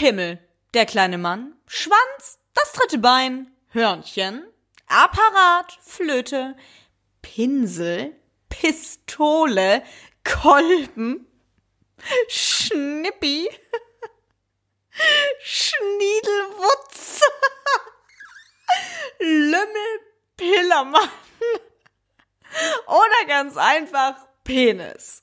[0.00, 0.38] Pimmel,
[0.72, 4.46] der kleine Mann, Schwanz, das dritte Bein, Hörnchen,
[4.86, 6.56] Apparat, Flöte,
[7.20, 8.16] Pinsel,
[8.48, 9.82] Pistole,
[10.24, 11.26] Kolben,
[12.28, 13.46] Schnippi,
[15.42, 17.20] Schniedelwutz,
[19.18, 20.00] Lümmel,
[20.38, 21.10] Pillermann
[22.86, 24.14] oder ganz einfach
[24.44, 25.22] Penis.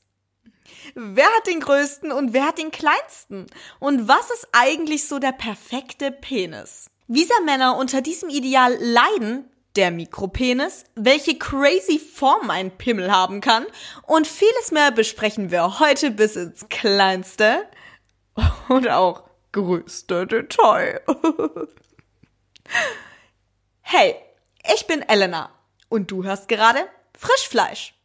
[0.95, 3.47] Wer hat den größten und wer hat den kleinsten?
[3.79, 6.89] Und was ist eigentlich so der perfekte Penis?
[7.07, 13.65] Visa Männer unter diesem Ideal leiden, der Mikropenis, welche crazy Form ein Pimmel haben kann
[14.03, 17.65] und vieles mehr besprechen wir heute bis ins kleinste
[18.69, 21.01] und auch größte Detail.
[23.81, 24.15] hey,
[24.73, 25.51] ich bin Elena
[25.89, 27.96] und du hörst gerade Frischfleisch.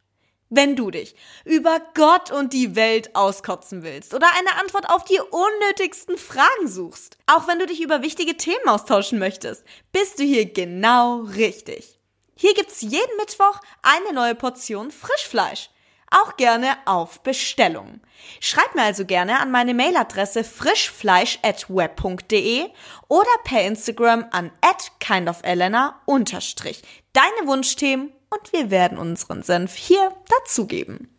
[0.55, 5.19] Wenn du dich über Gott und die Welt auskotzen willst oder eine Antwort auf die
[5.19, 10.45] unnötigsten Fragen suchst, auch wenn du dich über wichtige Themen austauschen möchtest, bist du hier
[10.45, 11.97] genau richtig.
[12.35, 15.71] Hier gibt's jeden Mittwoch eine neue Portion Frischfleisch.
[16.11, 17.99] Auch gerne auf Bestellung.
[18.39, 22.69] Schreib mir also gerne an meine Mailadresse frischfleisch@web.de
[23.07, 24.51] oder per Instagram an
[24.99, 25.99] @kindofelena.
[26.05, 31.09] Deine Wunschthemen und wir werden unseren Senf hier dazugeben.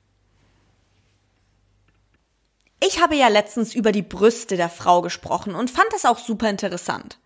[2.81, 6.51] Ich habe ja letztens über die Brüste der Frau gesprochen und fand das auch super
[6.51, 7.19] interessant.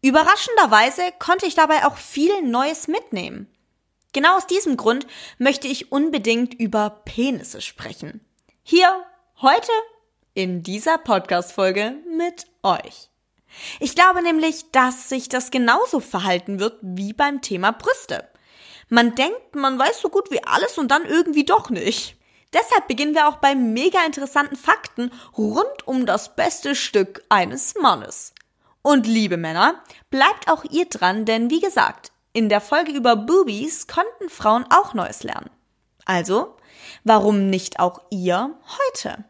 [0.00, 3.48] Überraschenderweise konnte ich dabei auch viel Neues mitnehmen.
[4.12, 5.06] Genau aus diesem Grund
[5.38, 8.20] möchte ich unbedingt über Penisse sprechen.
[8.62, 9.04] Hier,
[9.40, 9.72] heute,
[10.34, 13.08] in dieser Podcast-Folge mit euch.
[13.80, 18.28] Ich glaube nämlich, dass sich das genauso verhalten wird wie beim Thema Brüste.
[18.94, 22.18] Man denkt, man weiß so gut wie alles und dann irgendwie doch nicht.
[22.52, 28.34] Deshalb beginnen wir auch bei mega interessanten Fakten rund um das beste Stück eines Mannes.
[28.82, 33.86] Und liebe Männer, bleibt auch ihr dran, denn wie gesagt, in der Folge über Boobies
[33.86, 35.48] konnten Frauen auch Neues lernen.
[36.04, 36.54] Also,
[37.02, 38.54] warum nicht auch ihr
[38.94, 39.24] heute?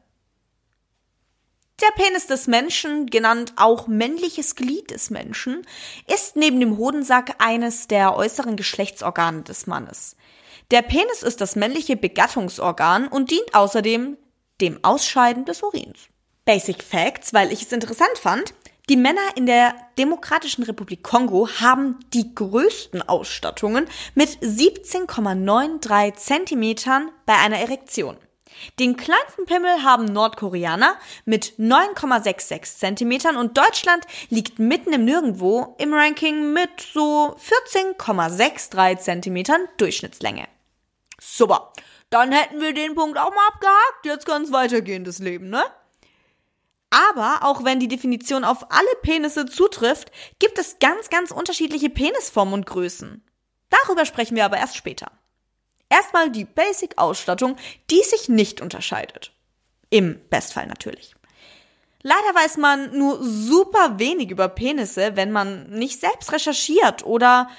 [1.83, 5.67] Der Penis des Menschen, genannt auch männliches Glied des Menschen,
[6.07, 10.15] ist neben dem Hodensack eines der äußeren Geschlechtsorgane des Mannes.
[10.71, 14.17] Der Penis ist das männliche Begattungsorgan und dient außerdem
[14.61, 15.99] dem Ausscheiden des Urins.
[16.45, 18.55] Basic Facts, weil ich es interessant fand.
[18.89, 27.35] Die Männer in der Demokratischen Republik Kongo haben die größten Ausstattungen mit 17,93 Zentimetern bei
[27.35, 28.17] einer Erektion.
[28.79, 35.93] Den kleinsten Pimmel haben Nordkoreaner mit 9,66 Zentimetern und Deutschland liegt mitten im Nirgendwo im
[35.93, 40.47] Ranking mit so 14,63 Zentimetern Durchschnittslänge.
[41.21, 41.73] Super,
[42.11, 44.05] dann hätten wir den Punkt auch mal abgehakt.
[44.05, 45.63] Jetzt kann es weitergehen, das Leben, ne?
[46.91, 52.53] Aber auch wenn die Definition auf alle Penisse zutrifft, gibt es ganz, ganz unterschiedliche Penisformen
[52.53, 53.25] und Größen.
[53.71, 55.11] Darüber sprechen wir aber erst später.
[55.93, 57.57] Erstmal die Basic-Ausstattung,
[57.91, 59.31] die sich nicht unterscheidet.
[59.91, 61.15] Im Bestfall natürlich.
[62.01, 67.51] Leider weiß man nur super wenig über Penisse, wenn man nicht selbst recherchiert oder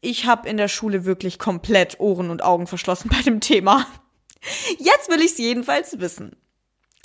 [0.00, 3.84] ich habe in der Schule wirklich komplett Ohren und Augen verschlossen bei dem Thema.
[4.78, 6.36] Jetzt will ich es jedenfalls wissen.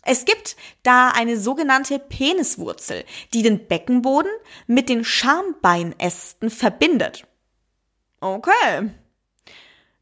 [0.03, 3.03] Es gibt da eine sogenannte Peniswurzel,
[3.34, 4.31] die den Beckenboden
[4.67, 7.25] mit den Schambeinästen verbindet.
[8.22, 8.91] Okay,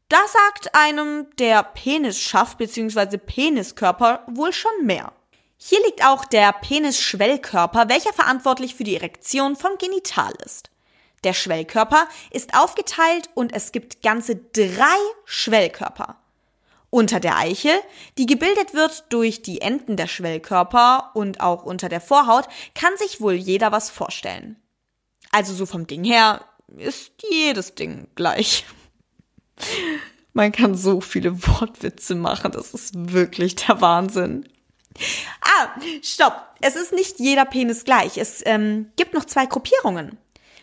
[0.08, 3.16] da sagt einem der Penisschaft bzw.
[3.18, 5.12] Peniskörper wohl schon mehr.
[5.56, 10.70] Hier liegt auch der Penisschwellkörper, welcher verantwortlich für die Erektion vom Genital ist.
[11.24, 16.16] Der Schwellkörper ist aufgeteilt und es gibt ganze drei Schwellkörper.
[16.90, 17.74] Unter der Eichel,
[18.18, 23.20] die gebildet wird durch die Enden der Schwellkörper und auch unter der Vorhaut, kann sich
[23.20, 24.62] wohl jeder was vorstellen.
[25.32, 26.44] Also so vom Ding her
[26.76, 28.64] ist jedes Ding gleich.
[30.32, 34.48] Man kann so viele Wortwitze machen, das ist wirklich der Wahnsinn.
[35.40, 35.68] Ah,
[36.02, 36.34] stopp.
[36.60, 38.16] Es ist nicht jeder Penis gleich.
[38.16, 40.18] Es ähm, gibt noch zwei Gruppierungen.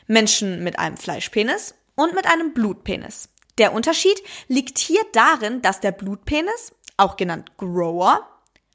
[0.08, 3.30] Menschen mit einem Fleischpenis und mit einem Blutpenis.
[3.58, 8.28] Der Unterschied liegt hier darin, dass der Blutpenis, auch genannt Grower,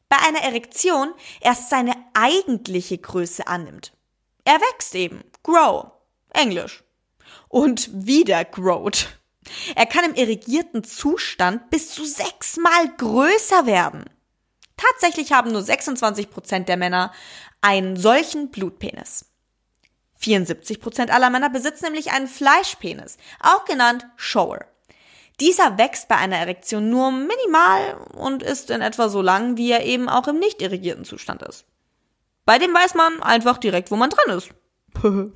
[0.08, 3.92] bei einer Erektion erst seine eigentliche Größe annimmt.
[4.44, 5.24] Er wächst eben.
[5.42, 5.90] Grow.
[6.30, 6.84] Englisch.
[7.48, 9.15] Und wieder growt.
[9.74, 14.04] Er kann im irrigierten Zustand bis zu sechsmal größer werden.
[14.76, 17.12] Tatsächlich haben nur 26 Prozent der Männer
[17.60, 19.26] einen solchen Blutpenis.
[20.18, 24.64] 74 Prozent aller Männer besitzen nämlich einen Fleischpenis, auch genannt Shower.
[25.40, 29.84] Dieser wächst bei einer Erektion nur minimal und ist in etwa so lang, wie er
[29.84, 31.66] eben auch im nicht irrigierten Zustand ist.
[32.46, 34.50] Bei dem weiß man einfach direkt, wo man dran ist.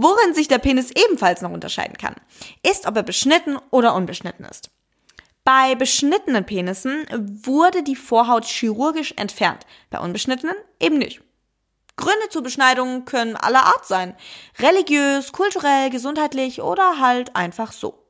[0.00, 2.14] Worin sich der Penis ebenfalls noch unterscheiden kann,
[2.62, 4.70] ist, ob er beschnitten oder unbeschnitten ist.
[5.42, 7.04] Bei beschnittenen Penissen
[7.42, 11.20] wurde die Vorhaut chirurgisch entfernt, bei unbeschnittenen eben nicht.
[11.96, 14.14] Gründe zur Beschneidung können aller Art sein.
[14.60, 18.04] Religiös, kulturell, gesundheitlich oder halt einfach so.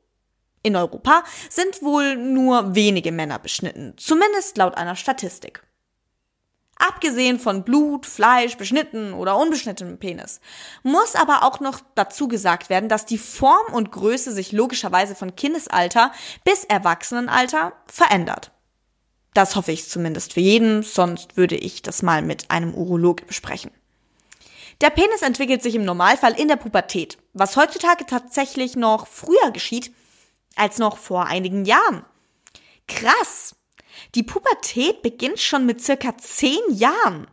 [0.62, 5.62] In Europa sind wohl nur wenige Männer beschnitten, zumindest laut einer Statistik.
[6.78, 10.40] Abgesehen von Blut, Fleisch, beschnitten oder unbeschnittenem Penis.
[10.84, 15.34] Muss aber auch noch dazu gesagt werden, dass die Form und Größe sich logischerweise von
[15.34, 16.12] Kindesalter
[16.44, 18.52] bis Erwachsenenalter verändert.
[19.34, 23.70] Das hoffe ich zumindest für jeden, sonst würde ich das mal mit einem Urologe besprechen.
[24.80, 29.92] Der Penis entwickelt sich im Normalfall in der Pubertät, was heutzutage tatsächlich noch früher geschieht
[30.54, 32.04] als noch vor einigen Jahren.
[32.86, 33.57] Krass!
[34.14, 37.26] Die Pubertät beginnt schon mit circa zehn Jahren.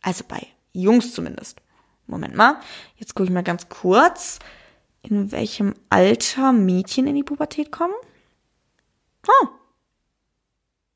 [0.00, 1.60] Also bei Jungs zumindest.
[2.06, 2.60] Moment mal,
[2.96, 4.38] jetzt gucke ich mal ganz kurz,
[5.02, 7.94] in welchem Alter Mädchen in die Pubertät kommen.
[9.26, 9.48] Oh.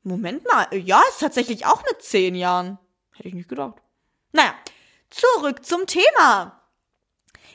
[0.03, 2.77] Moment mal, ja, ist tatsächlich auch mit zehn Jahren.
[3.13, 3.81] Hätte ich nicht gedacht.
[4.31, 4.53] Naja,
[5.09, 6.61] zurück zum Thema.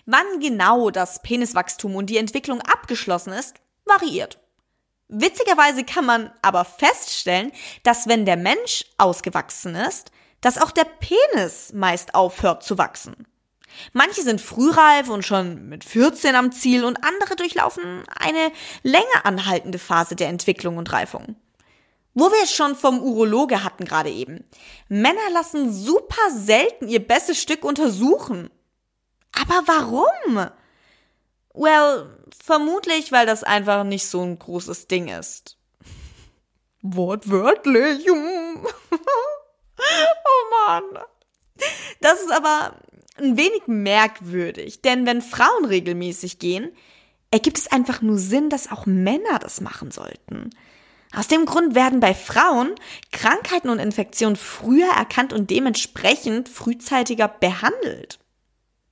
[0.07, 3.55] Wann genau das Peniswachstum und die Entwicklung abgeschlossen ist,
[3.85, 4.42] variiert.
[5.15, 10.11] Witzigerweise kann man aber feststellen, dass wenn der Mensch ausgewachsen ist,
[10.41, 13.27] dass auch der Penis meist aufhört zu wachsen.
[13.93, 19.79] Manche sind frühreif und schon mit 14 am Ziel und andere durchlaufen eine länger anhaltende
[19.79, 21.37] Phase der Entwicklung und Reifung.
[22.15, 24.45] Wo wir es schon vom Urologe hatten gerade eben.
[24.89, 28.49] Männer lassen super selten ihr bestes Stück untersuchen.
[29.33, 30.51] Aber warum?
[31.55, 32.09] Well,
[32.43, 35.59] vermutlich, weil das einfach nicht so ein großes Ding ist.
[36.83, 38.07] Wortwörtlich.
[38.11, 38.65] oh
[40.67, 40.85] Mann.
[42.01, 42.77] Das ist aber
[43.19, 46.73] ein wenig merkwürdig, denn wenn Frauen regelmäßig gehen,
[47.31, 50.51] ergibt es einfach nur Sinn, dass auch Männer das machen sollten.
[51.15, 52.75] Aus dem Grund werden bei Frauen
[53.11, 58.19] Krankheiten und Infektionen früher erkannt und dementsprechend frühzeitiger behandelt.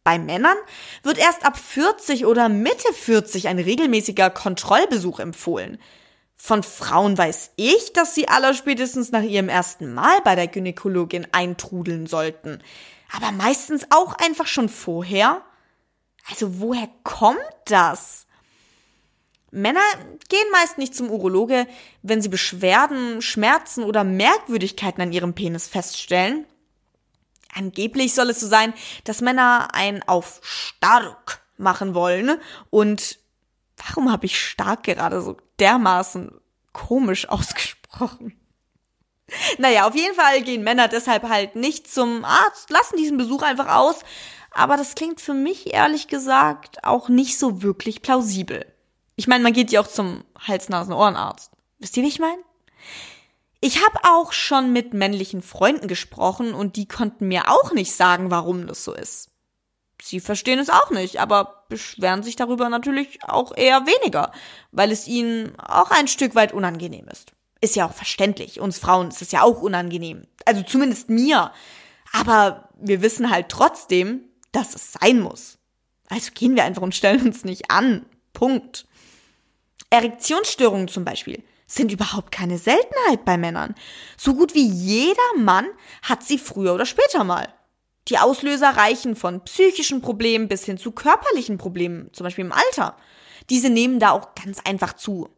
[0.02, 0.56] Bei Männern
[1.02, 5.79] wird erst ab 40 oder Mitte 40 ein regelmäßiger Kontrollbesuch empfohlen.
[6.37, 12.06] Von Frauen weiß ich, dass sie allerspätestens nach ihrem ersten Mal bei der Gynäkologin eintrudeln
[12.06, 12.62] sollten.
[13.14, 15.43] Aber meistens auch einfach schon vorher.
[16.31, 18.26] Also woher kommt das?
[19.50, 19.81] Männer
[20.29, 21.67] gehen meist nicht zum Urologe,
[22.02, 26.47] wenn sie Beschwerden, Schmerzen oder Merkwürdigkeiten an ihrem Penis feststellen,
[27.55, 28.75] Angeblich soll es so sein,
[29.05, 32.41] dass Männer ein auf stark machen wollen.
[32.70, 33.19] Und
[33.76, 36.32] warum habe ich stark gerade so dermaßen
[36.73, 38.37] komisch ausgesprochen?
[39.58, 43.69] Naja, auf jeden Fall gehen Männer deshalb halt nicht zum Arzt, lassen diesen Besuch einfach
[43.69, 44.00] aus.
[44.50, 48.67] Aber das klingt für mich ehrlich gesagt auch nicht so wirklich plausibel.
[49.14, 51.52] Ich meine, man geht ja auch zum Hals-Nasen-Ohrenarzt.
[51.79, 52.43] Wisst ihr, wie ich meine?
[53.61, 58.31] Ich habe auch schon mit männlichen Freunden gesprochen und die konnten mir auch nicht sagen,
[58.31, 59.31] warum das so ist.
[60.03, 64.33] Sie verstehen es auch nicht, aber beschweren sich darüber natürlich auch eher weniger,
[64.73, 67.33] weil es ihnen auch ein Stück weit unangenehm ist.
[67.61, 68.61] Ist ja auch verständlich.
[68.61, 70.27] Uns Frauen ist es ja auch unangenehm.
[70.47, 71.53] Also zumindest mir.
[72.15, 75.59] Aber wir wissen halt trotzdem, dass es sein muss.
[76.09, 78.07] Also gehen wir einfach und stellen uns nicht an.
[78.33, 78.87] Punkt.
[79.90, 83.75] Erektionsstörungen zum Beispiel sind überhaupt keine Seltenheit bei Männern.
[84.17, 85.67] So gut wie jeder Mann
[86.03, 87.49] hat sie früher oder später mal.
[88.09, 92.97] Die Auslöser reichen von psychischen Problemen bis hin zu körperlichen Problemen, zum Beispiel im Alter.
[93.50, 95.29] Diese nehmen da auch ganz einfach zu.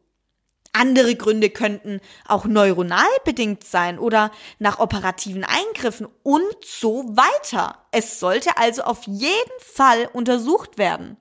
[0.72, 7.84] Andere Gründe könnten auch neuronal bedingt sein oder nach operativen Eingriffen und so weiter.
[7.90, 11.18] Es sollte also auf jeden Fall untersucht werden.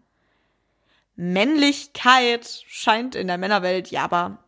[1.18, 4.42] Männlichkeit scheint in der Männerwelt ja aber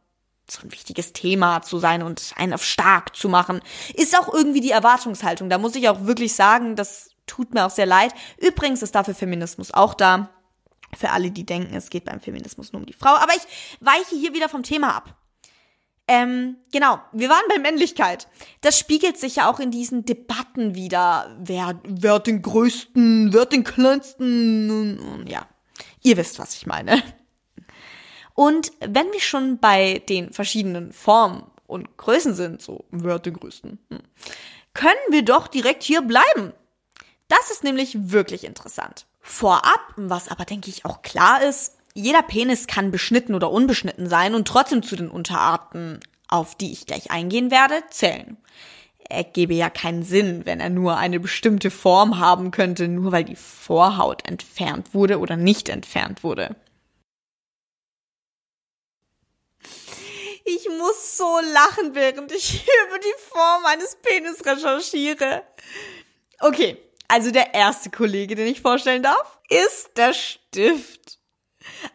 [0.53, 3.61] so ein wichtiges Thema zu sein und einen auf stark zu machen,
[3.93, 5.49] ist auch irgendwie die Erwartungshaltung.
[5.49, 8.13] Da muss ich auch wirklich sagen, das tut mir auch sehr leid.
[8.37, 10.29] Übrigens ist dafür Feminismus auch da.
[10.95, 13.15] Für alle, die denken, es geht beim Feminismus nur um die Frau.
[13.15, 13.41] Aber ich
[13.79, 15.15] weiche hier wieder vom Thema ab.
[16.07, 18.27] Ähm, genau, wir waren bei Männlichkeit.
[18.61, 21.35] Das spiegelt sich ja auch in diesen Debatten wieder.
[21.39, 25.25] Wer, wer den größten, wer den kleinsten?
[25.27, 25.47] Ja,
[26.01, 27.01] ihr wisst, was ich meine.
[28.33, 33.99] Und wenn wir schon bei den verschiedenen Formen und Größen sind, so wer größten, hm,
[34.73, 36.53] können wir doch direkt hier bleiben.
[37.27, 39.05] Das ist nämlich wirklich interessant.
[39.21, 44.33] Vorab, was aber denke ich auch klar ist, jeder Penis kann beschnitten oder unbeschnitten sein
[44.35, 48.37] und trotzdem zu den Unterarten, auf die ich gleich eingehen werde, zählen.
[49.09, 53.35] ergebe ja keinen Sinn, wenn er nur eine bestimmte Form haben könnte, nur weil die
[53.35, 56.55] Vorhaut entfernt wurde oder nicht entfernt wurde.
[60.45, 65.43] Ich muss so lachen, während ich über die Form eines Penis recherchiere.
[66.39, 71.19] Okay, also der erste Kollege, den ich vorstellen darf, ist der Stift.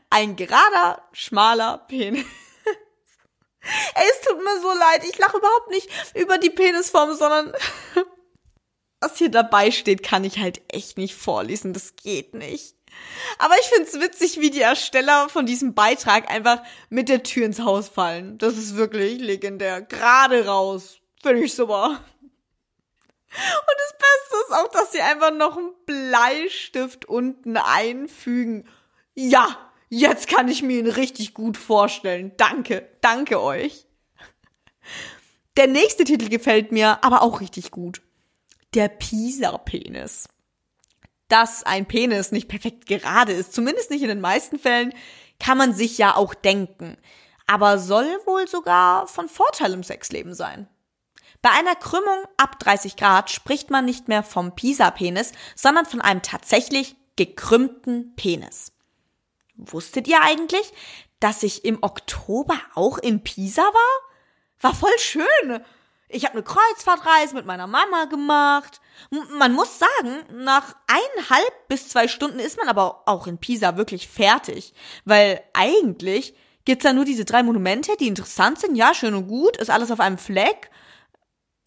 [0.08, 2.24] Ein gerader, schmaler Penis.
[3.94, 5.04] Ey, es tut mir so leid.
[5.04, 7.52] Ich lache überhaupt nicht über die Penisform, sondern
[9.00, 11.74] was hier dabei steht, kann ich halt echt nicht vorlesen.
[11.74, 12.77] Das geht nicht.
[13.38, 17.60] Aber ich find's witzig, wie die Ersteller von diesem Beitrag einfach mit der Tür ins
[17.60, 18.38] Haus fallen.
[18.38, 19.82] Das ist wirklich legendär.
[19.82, 20.98] Gerade raus.
[21.22, 22.00] Finde ich super.
[23.30, 28.66] Und das Beste ist auch, dass sie einfach noch einen Bleistift unten einfügen.
[29.14, 32.32] Ja, jetzt kann ich mir ihn richtig gut vorstellen.
[32.36, 33.86] Danke, danke euch.
[35.56, 38.00] Der nächste Titel gefällt mir aber auch richtig gut.
[38.74, 40.28] Der Pisa-Penis.
[41.28, 44.94] Dass ein Penis nicht perfekt gerade ist, zumindest nicht in den meisten Fällen,
[45.38, 46.96] kann man sich ja auch denken.
[47.46, 50.68] Aber soll wohl sogar von Vorteil im Sexleben sein.
[51.40, 56.22] Bei einer Krümmung ab 30 Grad spricht man nicht mehr vom Pisa-Penis, sondern von einem
[56.22, 58.72] tatsächlich gekrümmten Penis.
[59.56, 60.72] Wusstet ihr eigentlich,
[61.20, 64.10] dass ich im Oktober auch in Pisa war?
[64.60, 65.60] War voll schön.
[66.08, 68.80] Ich habe eine Kreuzfahrtreise mit meiner Mama gemacht.
[69.10, 74.08] Man muss sagen, nach eineinhalb bis zwei Stunden ist man aber auch in Pisa wirklich
[74.08, 74.74] fertig,
[75.04, 78.76] weil eigentlich gibt's da nur diese drei Monumente, die interessant sind.
[78.76, 80.70] Ja, schön und gut, ist alles auf einem Fleck.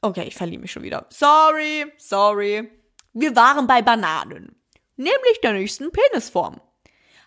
[0.02, 1.08] Okay, ich verliere mich schon wieder.
[1.10, 2.72] Sorry, sorry.
[3.14, 4.56] Wir waren bei Bananen.
[4.96, 6.62] Nämlich der nächsten Penisform.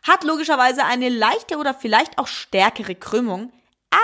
[0.03, 3.53] Hat logischerweise eine leichte oder vielleicht auch stärkere Krümmung,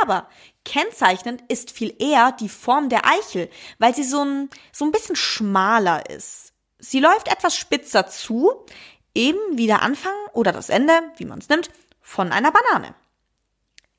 [0.02, 0.28] aber
[0.64, 3.48] kennzeichnend ist viel eher die Form der Eichel,
[3.78, 6.52] weil sie so ein, so ein bisschen schmaler ist.
[6.78, 8.52] Sie läuft etwas spitzer zu,
[9.14, 12.94] eben wie der Anfang oder das Ende, wie man es nimmt, von einer Banane.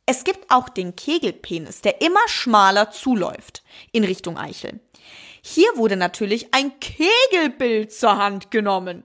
[0.05, 4.79] Es gibt auch den Kegelpenis, der immer schmaler zuläuft in Richtung Eichel.
[5.41, 9.03] Hier wurde natürlich ein Kegelbild zur Hand genommen.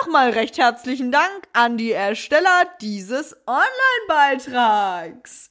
[0.00, 5.49] Nochmal recht herzlichen Dank an die Ersteller dieses Online-Beitrags.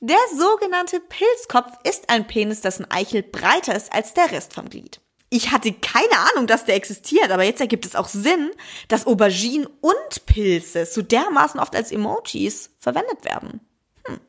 [0.00, 5.00] Der sogenannte Pilzkopf ist ein Penis, dessen Eichel breiter ist als der Rest vom Glied.
[5.28, 8.50] Ich hatte keine Ahnung, dass der existiert, aber jetzt ergibt es auch Sinn,
[8.88, 13.60] dass Auberginen und Pilze so dermaßen oft als Emojis verwendet werden.
[14.06, 14.20] Hm.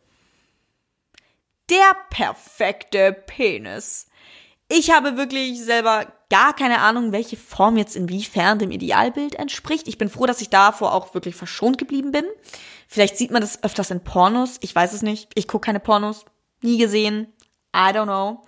[1.69, 4.07] Der perfekte Penis.
[4.67, 9.87] Ich habe wirklich selber gar keine Ahnung, welche Form jetzt inwiefern dem Idealbild entspricht.
[9.87, 12.25] Ich bin froh, dass ich davor auch wirklich verschont geblieben bin.
[12.93, 14.57] Vielleicht sieht man das öfters in Pornos.
[14.59, 15.29] Ich weiß es nicht.
[15.35, 16.25] Ich gucke keine Pornos.
[16.61, 17.31] Nie gesehen.
[17.73, 18.43] I don't know.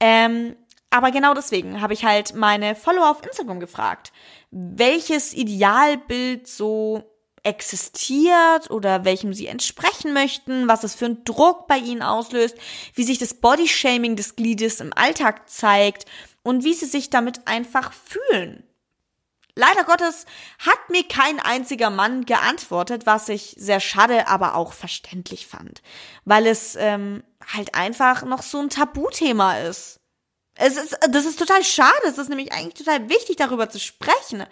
[0.00, 0.56] Ähm,
[0.88, 4.12] aber genau deswegen habe ich halt meine Follower auf Instagram gefragt,
[4.50, 7.02] welches Idealbild so
[7.42, 12.56] existiert oder welchem sie entsprechen möchten, was es für einen Druck bei ihnen auslöst,
[12.94, 16.06] wie sich das Bodyshaming des Gliedes im Alltag zeigt
[16.42, 18.65] und wie sie sich damit einfach fühlen.
[19.58, 20.26] Leider Gottes
[20.58, 25.80] hat mir kein einziger Mann geantwortet, was ich sehr schade, aber auch verständlich fand,
[26.26, 29.98] weil es ähm, halt einfach noch so ein Tabuthema ist.
[30.56, 32.06] Es ist, das ist total schade.
[32.06, 34.44] Es ist nämlich eigentlich total wichtig, darüber zu sprechen.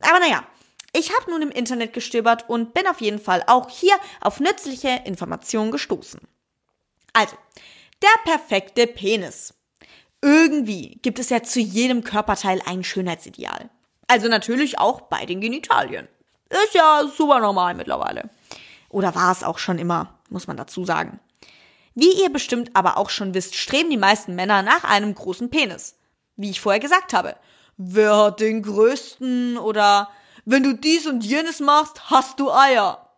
[0.00, 0.44] Aber naja,
[0.92, 5.02] ich habe nun im Internet gestöbert und bin auf jeden Fall auch hier auf nützliche
[5.04, 6.20] Informationen gestoßen.
[7.12, 7.36] Also,
[8.02, 9.54] der perfekte Penis.
[10.22, 13.70] Irgendwie gibt es ja zu jedem Körperteil ein Schönheitsideal.
[14.08, 16.08] Also natürlich auch bei den Genitalien.
[16.48, 18.30] Ist ja super normal mittlerweile.
[18.88, 21.20] Oder war es auch schon immer, muss man dazu sagen.
[21.94, 25.98] Wie ihr bestimmt aber auch schon wisst, streben die meisten Männer nach einem großen Penis.
[26.36, 27.36] Wie ich vorher gesagt habe.
[27.76, 30.08] Wer hat den größten oder
[30.44, 33.08] wenn du dies und jenes machst, hast du Eier.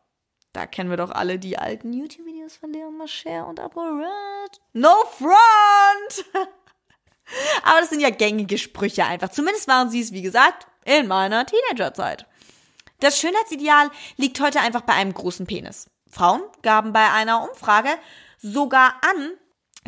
[0.52, 4.61] Da kennen wir doch alle die alten YouTube-Videos von Leon Mascher und ApoRed.
[4.73, 6.25] No front!
[7.62, 9.28] Aber das sind ja gängige Sprüche einfach.
[9.28, 12.26] Zumindest waren sie es, wie gesagt, in meiner Teenagerzeit.
[13.00, 15.88] Das Schönheitsideal liegt heute einfach bei einem großen Penis.
[16.10, 17.90] Frauen gaben bei einer Umfrage
[18.38, 19.30] sogar an,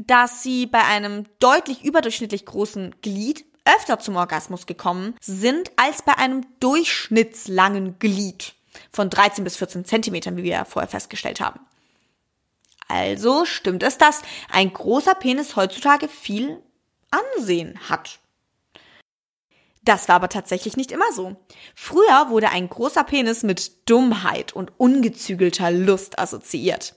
[0.06, 6.16] dass sie bei einem deutlich überdurchschnittlich großen Glied öfter zum Orgasmus gekommen sind als bei
[6.16, 8.54] einem durchschnittslangen Glied
[8.90, 11.60] von 13 bis 14 Zentimetern, wie wir vorher festgestellt haben.
[12.88, 16.62] Also stimmt es, dass ein großer Penis heutzutage viel
[17.10, 18.18] Ansehen hat.
[19.84, 21.36] Das war aber tatsächlich nicht immer so.
[21.74, 26.94] Früher wurde ein großer Penis mit Dummheit und ungezügelter Lust assoziiert.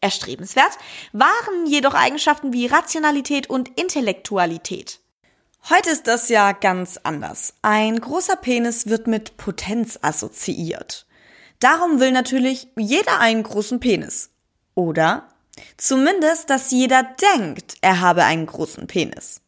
[0.00, 0.78] Erstrebenswert
[1.12, 5.00] waren jedoch Eigenschaften wie Rationalität und Intellektualität.
[5.68, 7.54] Heute ist das ja ganz anders.
[7.60, 11.06] Ein großer Penis wird mit Potenz assoziiert.
[11.58, 14.30] Darum will natürlich jeder einen großen Penis.
[14.74, 15.28] Oder
[15.76, 17.02] zumindest, dass jeder
[17.36, 19.42] denkt, er habe einen großen Penis.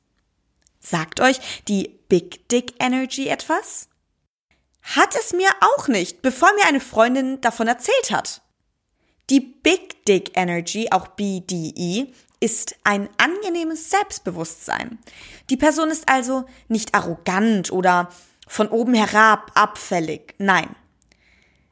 [0.84, 3.88] Sagt euch die Big Dick Energy etwas?
[4.82, 8.42] Hat es mir auch nicht, bevor mir eine Freundin davon erzählt hat.
[9.30, 14.98] Die Big Dick Energy, auch BDE, ist ein angenehmes Selbstbewusstsein.
[15.48, 18.08] Die Person ist also nicht arrogant oder
[18.48, 20.34] von oben herab abfällig.
[20.38, 20.74] Nein.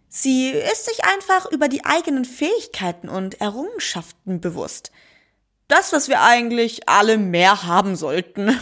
[0.09, 4.93] Sie ist sich einfach über die eigenen Fähigkeiten und Errungenschaften bewusst.
[5.67, 8.57] Das, was wir eigentlich alle mehr haben sollten.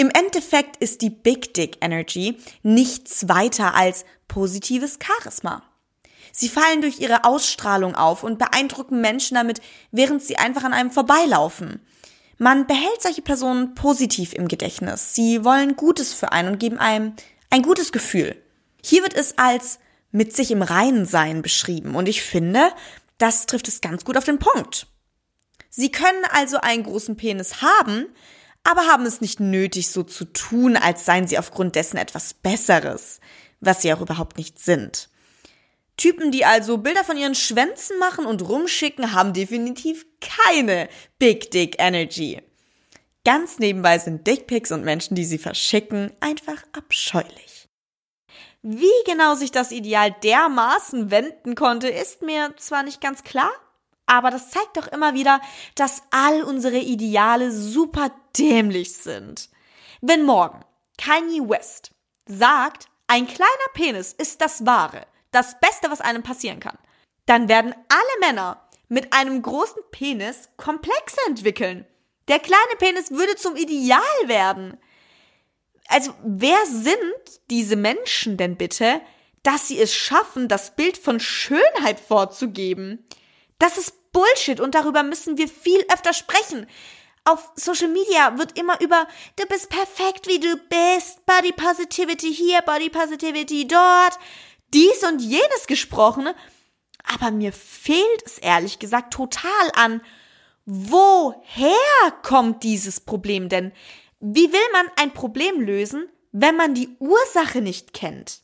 [0.00, 5.62] Im Endeffekt ist die Big Dick Energy nichts weiter als positives Charisma.
[6.32, 10.90] Sie fallen durch ihre Ausstrahlung auf und beeindrucken Menschen damit, während sie einfach an einem
[10.90, 11.82] vorbeilaufen.
[12.38, 15.14] Man behält solche Personen positiv im Gedächtnis.
[15.14, 17.12] Sie wollen Gutes für einen und geben einem
[17.50, 18.42] ein gutes Gefühl.
[18.82, 19.80] Hier wird es als
[20.12, 22.72] mit sich im Reinen sein beschrieben und ich finde,
[23.18, 24.86] das trifft es ganz gut auf den Punkt.
[25.68, 28.06] Sie können also einen großen Penis haben,
[28.64, 33.20] aber haben es nicht nötig, so zu tun, als seien sie aufgrund dessen etwas Besseres,
[33.60, 35.08] was sie auch überhaupt nicht sind.
[35.96, 40.88] Typen, die also Bilder von ihren Schwänzen machen und rumschicken, haben definitiv keine
[41.18, 42.40] Big Dick Energy.
[43.24, 47.68] Ganz nebenbei sind Dickpics und Menschen, die sie verschicken, einfach abscheulich.
[48.62, 53.50] Wie genau sich das Ideal dermaßen wenden konnte, ist mir zwar nicht ganz klar,
[54.06, 55.40] aber das zeigt doch immer wieder,
[55.74, 59.48] dass all unsere Ideale super dämlich sind.
[60.00, 60.64] Wenn morgen
[60.98, 61.90] Kanye West
[62.26, 66.78] sagt, ein kleiner Penis ist das Wahre, das Beste, was einem passieren kann,
[67.26, 71.86] dann werden alle Männer mit einem großen Penis Komplexe entwickeln.
[72.28, 74.78] Der kleine Penis würde zum Ideal werden.
[75.88, 79.00] Also wer sind diese Menschen denn bitte,
[79.42, 83.04] dass sie es schaffen, das Bild von Schönheit vorzugeben?
[83.58, 86.66] Das ist Bullshit und darüber müssen wir viel öfter sprechen.
[87.24, 89.06] Auf Social Media wird immer über
[89.36, 94.18] du bist perfekt, wie du bist, Body Positivity hier, Body Positivity dort
[94.72, 96.28] dies und jenes gesprochen,
[97.04, 100.00] aber mir fehlt es ehrlich gesagt total an,
[100.64, 101.74] woher
[102.22, 103.72] kommt dieses Problem denn?
[104.20, 108.42] Wie will man ein Problem lösen, wenn man die Ursache nicht kennt?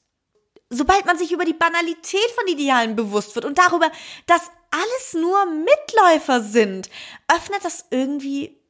[0.68, 3.90] Sobald man sich über die Banalität von Idealen bewusst wird und darüber,
[4.26, 6.90] dass alles nur Mitläufer sind,
[7.28, 8.60] öffnet das irgendwie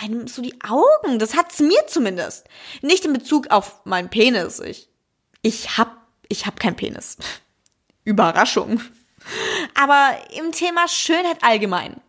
[0.00, 1.18] einem so die Augen.
[1.18, 2.46] Das hat's mir zumindest.
[2.82, 4.60] Nicht in Bezug auf meinen Penis.
[4.60, 4.88] Ich,
[5.42, 7.16] ich hab ich habe keinen Penis.
[8.04, 8.80] Überraschung.
[9.74, 12.00] Aber im Thema Schönheit allgemein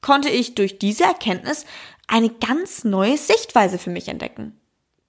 [0.00, 1.64] konnte ich durch diese Erkenntnis
[2.08, 4.58] eine ganz neue Sichtweise für mich entdecken.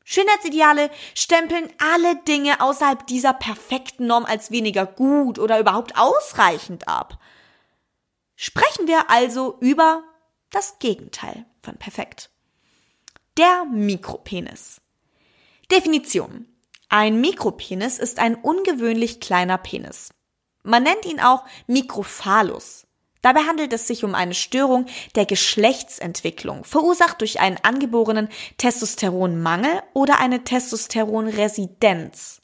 [0.03, 7.17] Schönheitsideale stempeln alle Dinge außerhalb dieser perfekten Norm als weniger gut oder überhaupt ausreichend ab.
[8.35, 10.03] Sprechen wir also über
[10.51, 12.29] das Gegenteil von perfekt.
[13.37, 14.81] Der Mikropenis.
[15.71, 16.47] Definition.
[16.89, 20.09] Ein Mikropenis ist ein ungewöhnlich kleiner Penis.
[20.63, 22.85] Man nennt ihn auch Mikrophalus.
[23.21, 30.19] Dabei handelt es sich um eine Störung der Geschlechtsentwicklung, verursacht durch einen angeborenen Testosteronmangel oder
[30.19, 32.40] eine Testosteronresidenz.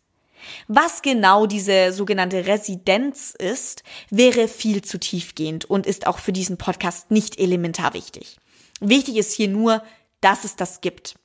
[0.67, 6.57] Was genau diese sogenannte Residenz ist, wäre viel zu tiefgehend und ist auch für diesen
[6.57, 8.37] Podcast nicht elementar wichtig.
[8.79, 9.83] Wichtig ist hier nur,
[10.21, 11.15] dass es das gibt.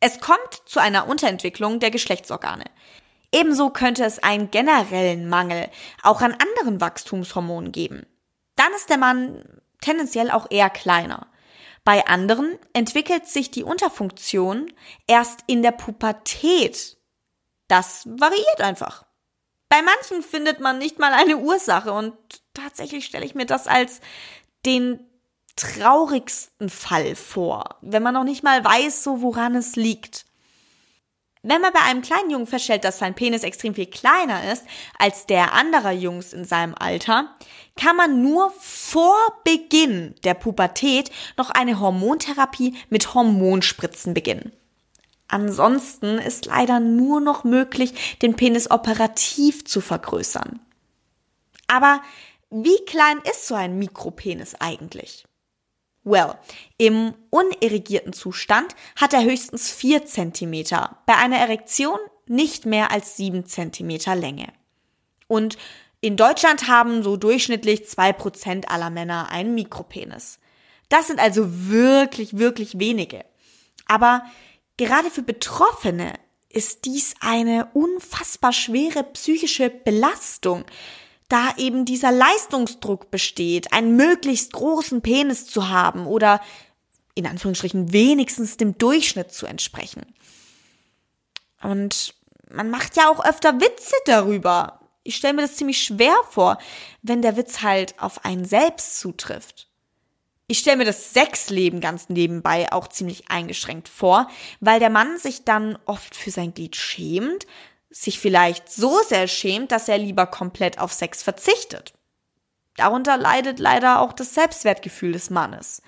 [0.00, 2.64] Es kommt zu einer Unterentwicklung der Geschlechtsorgane.
[3.32, 5.68] Ebenso könnte es einen generellen Mangel
[6.02, 8.06] auch an anderen Wachstumshormonen geben.
[8.56, 9.44] Dann ist der Mann
[9.80, 11.28] tendenziell auch eher kleiner.
[11.84, 14.72] Bei anderen entwickelt sich die Unterfunktion
[15.06, 16.98] erst in der Pubertät.
[17.70, 19.04] Das variiert einfach.
[19.68, 22.14] Bei manchen findet man nicht mal eine Ursache und
[22.52, 24.00] tatsächlich stelle ich mir das als
[24.66, 24.98] den
[25.54, 30.26] traurigsten Fall vor, wenn man noch nicht mal weiß, so woran es liegt.
[31.42, 34.64] Wenn man bei einem kleinen Jungen feststellt, dass sein Penis extrem viel kleiner ist
[34.98, 37.36] als der anderer Jungs in seinem Alter,
[37.76, 44.52] kann man nur vor Beginn der Pubertät noch eine Hormontherapie mit Hormonspritzen beginnen.
[45.30, 50.60] Ansonsten ist leider nur noch möglich, den Penis operativ zu vergrößern.
[51.68, 52.02] Aber
[52.50, 55.24] wie klein ist so ein Mikropenis eigentlich?
[56.02, 56.34] Well,
[56.78, 60.64] im unirrigierten Zustand hat er höchstens 4 cm,
[61.06, 64.48] bei einer Erektion nicht mehr als 7 cm Länge.
[65.28, 65.56] Und
[66.02, 70.38] In Deutschland haben so durchschnittlich zwei Prozent aller Männer einen Mikropenis.
[70.88, 73.24] Das sind also wirklich, wirklich wenige.
[73.86, 74.24] Aber
[74.86, 76.14] gerade für Betroffene
[76.48, 80.64] ist dies eine unfassbar schwere psychische Belastung,
[81.28, 86.40] da eben dieser Leistungsdruck besteht, einen möglichst großen Penis zu haben oder
[87.14, 90.02] in Anführungsstrichen wenigstens dem Durchschnitt zu entsprechen.
[91.62, 92.14] Und
[92.50, 94.80] man macht ja auch öfter Witze darüber.
[95.04, 96.58] Ich stelle mir das ziemlich schwer vor,
[97.02, 99.69] wenn der Witz halt auf einen selbst zutrifft.
[100.50, 105.44] Ich stelle mir das Sexleben ganz nebenbei auch ziemlich eingeschränkt vor, weil der Mann sich
[105.44, 107.46] dann oft für sein Glied schämt,
[107.88, 111.94] sich vielleicht so sehr schämt, dass er lieber komplett auf Sex verzichtet.
[112.74, 115.82] Darunter leidet leider auch das Selbstwertgefühl des Mannes.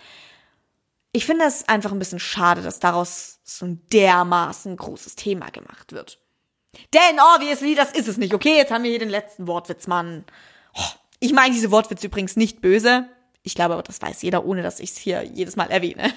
[1.10, 5.90] Ich finde es einfach ein bisschen schade, dass daraus so ein dermaßen großes Thema gemacht
[5.90, 6.20] wird.
[6.94, 8.32] Denn obviously, das ist es nicht.
[8.32, 10.24] Okay, jetzt haben wir hier den letzten Wortwitz, Mann.
[10.72, 13.08] Oh, ich meine diese Wortwitze übrigens nicht böse.
[13.42, 16.12] Ich glaube aber, das weiß jeder, ohne dass ich es hier jedes Mal erwähne.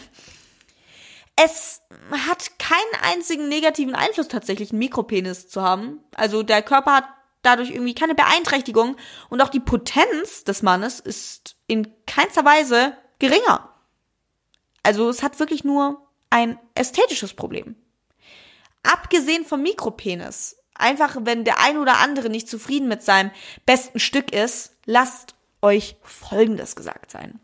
[1.36, 6.00] Es hat keinen einzigen negativen Einfluss tatsächlich, einen Mikropenis zu haben.
[6.16, 7.06] Also der Körper hat
[7.42, 8.96] dadurch irgendwie keine Beeinträchtigung
[9.30, 13.70] und auch die Potenz des Mannes ist in keinster Weise geringer.
[14.84, 17.76] Also es hat wirklich nur ein ästhetisches Problem.
[18.84, 23.32] Abgesehen vom Mikropenis, einfach wenn der ein oder andere nicht zufrieden mit seinem
[23.66, 25.35] besten Stück ist, lasst
[25.66, 27.40] euch Folgendes gesagt sein.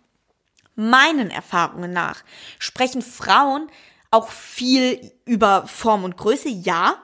[0.76, 2.24] Meinen Erfahrungen nach
[2.60, 3.70] sprechen Frauen
[4.12, 6.96] auch viel über Form und Größe, ja,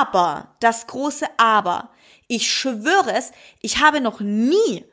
[0.00, 1.90] aber, das große Aber,
[2.28, 4.84] ich schwöre es, ich habe noch nie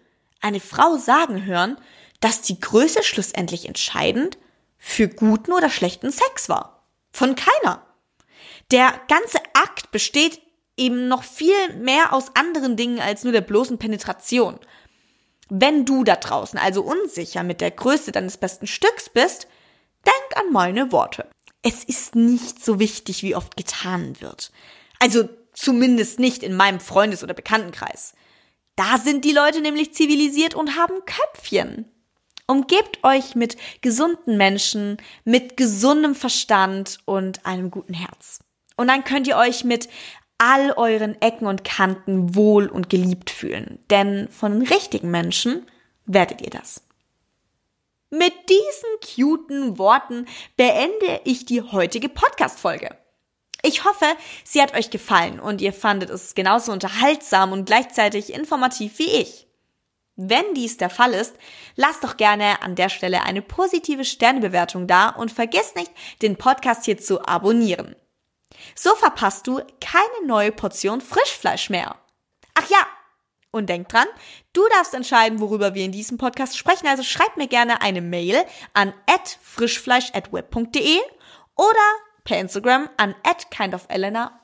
[0.41, 1.77] eine Frau sagen hören,
[2.19, 4.37] dass die Größe schlussendlich entscheidend
[4.77, 6.85] für guten oder schlechten Sex war.
[7.11, 7.85] Von keiner.
[8.71, 10.41] Der ganze Akt besteht
[10.77, 14.59] eben noch viel mehr aus anderen Dingen als nur der bloßen Penetration.
[15.49, 19.47] Wenn du da draußen also unsicher mit der Größe deines besten Stücks bist,
[20.05, 21.27] denk an meine Worte.
[21.61, 24.51] Es ist nicht so wichtig, wie oft getan wird.
[24.99, 28.13] Also zumindest nicht in meinem Freundes- oder Bekanntenkreis.
[28.75, 31.85] Da sind die Leute nämlich zivilisiert und haben Köpfchen.
[32.47, 38.39] Umgebt euch mit gesunden Menschen, mit gesundem Verstand und einem guten Herz.
[38.75, 39.87] Und dann könnt ihr euch mit
[40.43, 43.79] all euren Ecken und Kanten wohl und geliebt fühlen.
[43.89, 45.65] Denn von den richtigen Menschen
[46.05, 46.83] werdet ihr das.
[48.09, 50.27] Mit diesen cuten Worten
[50.57, 52.89] beende ich die heutige Podcast-Folge.
[53.61, 54.05] Ich hoffe,
[54.43, 59.47] sie hat euch gefallen und ihr fandet es genauso unterhaltsam und gleichzeitig informativ wie ich.
[60.17, 61.35] Wenn dies der Fall ist,
[61.77, 66.83] lasst doch gerne an der Stelle eine positive Sternebewertung da und vergesst nicht, den Podcast
[66.83, 67.95] hier zu abonnieren.
[68.75, 71.95] So verpasst du keine neue Portion Frischfleisch mehr.
[72.55, 72.85] Ach ja,
[73.51, 74.07] und denk dran,
[74.53, 76.87] du darfst entscheiden, worüber wir in diesem Podcast sprechen.
[76.87, 78.93] Also schreib mir gerne eine Mail an
[79.41, 80.99] frischfleisch.web.de
[81.55, 81.79] oder
[82.23, 83.13] per Instagram an
[83.51, 84.39] kindofelena.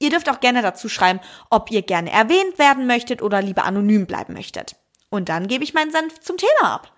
[0.00, 4.06] Ihr dürft auch gerne dazu schreiben, ob ihr gerne erwähnt werden möchtet oder lieber anonym
[4.06, 4.76] bleiben möchtet.
[5.08, 6.93] Und dann gebe ich meinen Senf zum Thema ab.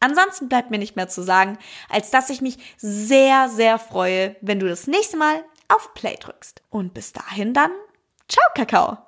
[0.00, 4.60] Ansonsten bleibt mir nicht mehr zu sagen, als dass ich mich sehr, sehr freue, wenn
[4.60, 6.62] du das nächste Mal auf Play drückst.
[6.70, 7.70] Und bis dahin dann,
[8.28, 9.05] ciao Kakao!